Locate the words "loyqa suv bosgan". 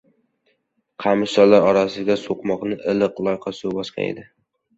3.29-4.09